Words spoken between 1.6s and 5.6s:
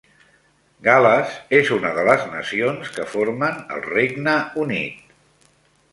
una de les nacions que formen el Regne Unit.